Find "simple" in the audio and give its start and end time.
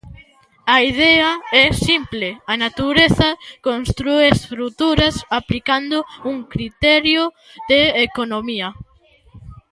1.87-2.29